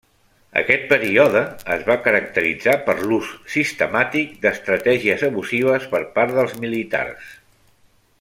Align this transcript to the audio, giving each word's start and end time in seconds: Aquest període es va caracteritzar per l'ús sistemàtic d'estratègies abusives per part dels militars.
Aquest 0.59 0.85
període 0.91 1.41
es 1.75 1.83
va 1.89 1.97
caracteritzar 2.07 2.73
per 2.87 2.95
l'ús 3.11 3.29
sistemàtic 3.57 4.33
d'estratègies 4.47 5.27
abusives 5.31 5.87
per 5.93 6.01
part 6.17 6.35
dels 6.39 6.57
militars. 6.65 7.29